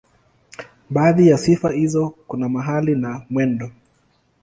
Baadhi 0.89 1.27
ya 1.29 1.37
sifa 1.37 1.71
hizo 1.71 2.09
kuna 2.27 2.49
mahali 2.49 2.95
na 2.95 3.25
mwendo. 3.29 3.71